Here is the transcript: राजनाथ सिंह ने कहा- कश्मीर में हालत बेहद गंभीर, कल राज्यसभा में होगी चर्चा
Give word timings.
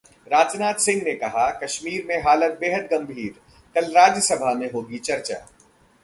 राजनाथ 0.27 0.73
सिंह 0.73 1.01
ने 1.03 1.13
कहा- 1.15 1.63
कश्मीर 1.63 2.05
में 2.05 2.23
हालत 2.23 2.57
बेहद 2.59 2.87
गंभीर, 2.91 3.35
कल 3.75 3.91
राज्यसभा 3.91 4.53
में 4.53 4.71
होगी 4.71 4.97
चर्चा 4.99 5.47